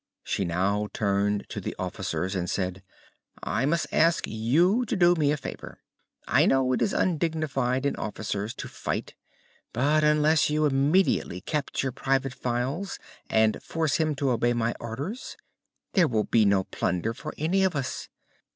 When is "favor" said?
5.37-5.77